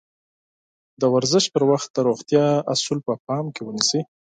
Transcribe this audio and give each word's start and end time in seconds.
د 1.01 1.03
ورزش 1.13 1.45
پر 1.53 1.63
وخت 1.71 1.89
د 1.93 1.97
روغتيا 2.07 2.45
اَصول 2.73 2.97
په 3.07 3.13
پام 3.27 3.45
کې 3.55 3.61
ونيسئ. 3.63 4.01